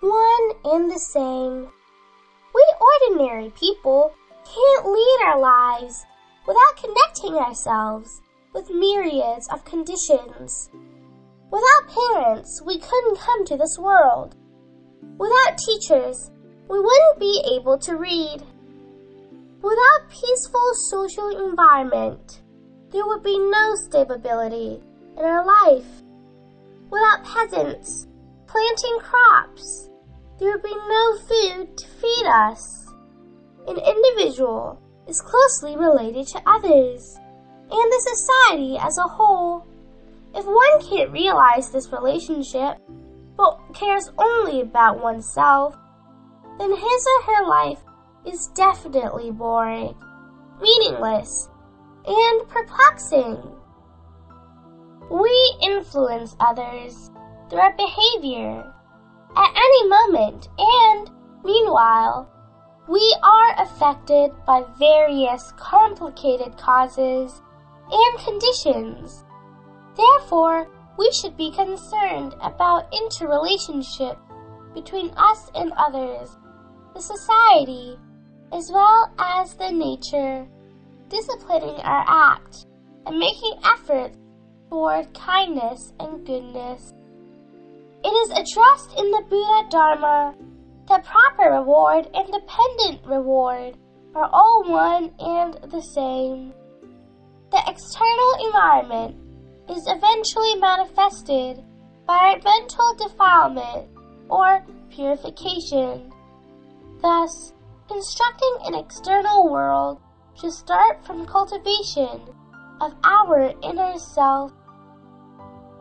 [0.00, 1.68] one and the same.
[2.54, 4.12] We ordinary people
[4.44, 6.06] can't lead our lives
[6.46, 8.22] without connecting ourselves
[8.54, 10.70] with myriads of conditions.
[11.50, 14.36] Without parents, we couldn't come to this world.
[15.18, 16.30] Without teachers,
[16.68, 18.42] we wouldn't be able to read.
[19.60, 22.40] Without peaceful social environment,
[22.90, 24.80] there would be no stability
[25.18, 26.02] in our life.
[26.90, 28.06] Without peasants
[28.50, 29.89] planting crops,
[30.40, 32.86] there would be no food to feed us.
[33.68, 37.18] An individual is closely related to others
[37.70, 39.66] and the society as a whole.
[40.34, 42.78] If one can't realize this relationship,
[43.36, 45.76] but cares only about oneself,
[46.58, 47.80] then his or her life
[48.24, 49.94] is definitely boring,
[50.60, 51.50] meaningless,
[52.06, 53.42] and perplexing.
[55.10, 57.10] We influence others
[57.50, 58.72] through our behavior
[59.36, 61.10] at any moment, and
[61.44, 62.28] meanwhile,
[62.88, 67.40] we are affected by various complicated causes
[67.90, 69.24] and conditions.
[69.96, 74.18] Therefore, we should be concerned about interrelationship
[74.74, 76.36] between us and others,
[76.94, 77.98] the society,
[78.52, 80.46] as well as the nature,
[81.08, 82.66] disciplining our act
[83.06, 84.16] and making efforts
[84.68, 86.92] toward kindness and goodness.
[88.02, 90.34] It is addressed in the Buddha Dharma
[90.88, 93.76] that proper reward and dependent reward
[94.14, 96.52] are all one and the same.
[97.50, 99.16] The external environment
[99.68, 101.62] is eventually manifested
[102.06, 103.88] by mental defilement
[104.28, 106.12] or purification.
[107.02, 107.52] Thus,
[107.88, 110.00] constructing an external world
[110.34, 112.20] should start from cultivation
[112.80, 114.52] of our inner self.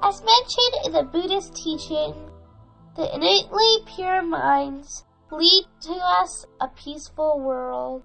[0.02, 2.14] As mentioned in the Buddhist teaching,
[2.96, 8.04] the innately pure minds lead to us a peaceful world.